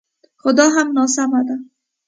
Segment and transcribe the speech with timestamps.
[0.41, 1.55] خو دا هم ناسمه ده